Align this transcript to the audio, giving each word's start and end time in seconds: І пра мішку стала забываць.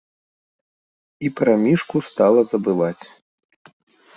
І 1.27 1.31
пра 1.39 1.53
мішку 1.65 1.97
стала 2.09 2.41
забываць. 2.53 3.05